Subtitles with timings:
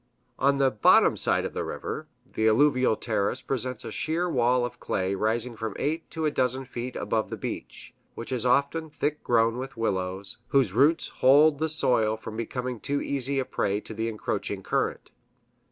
[0.39, 4.79] On the "bottom side" of the river, the alluvial terrace presents a sheer wall of
[4.79, 9.23] clay rising from eight to a dozen feet above the beach, which is often thick
[9.23, 13.93] grown with willows, whose roots hold the soil from becoming too easy a prey to
[13.93, 15.11] the encroaching current.